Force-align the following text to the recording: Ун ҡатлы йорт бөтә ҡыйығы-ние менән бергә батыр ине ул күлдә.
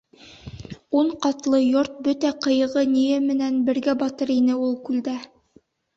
Ун 1.01 1.09
ҡатлы 1.25 1.59
йорт 1.65 1.99
бөтә 2.07 2.31
ҡыйығы-ние 2.45 3.19
менән 3.27 3.61
бергә 3.69 3.95
батыр 4.01 4.33
ине 4.37 4.57
ул 4.65 4.75
күлдә. 4.89 5.19